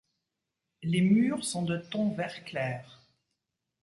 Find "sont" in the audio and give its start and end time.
1.45-1.61